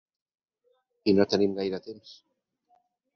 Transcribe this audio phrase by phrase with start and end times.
[1.11, 2.15] I no tenim gaire temps.